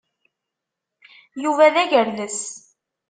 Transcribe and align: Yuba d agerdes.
Yuba 1.43 1.67
d 1.73 1.75
agerdes. 1.83 2.39